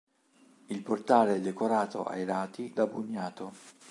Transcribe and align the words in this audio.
Il 0.65 0.81
portale 0.81 1.35
è 1.35 1.39
decorato 1.41 2.03
ai 2.05 2.25
lati 2.25 2.71
da 2.73 2.87
bugnato. 2.87 3.51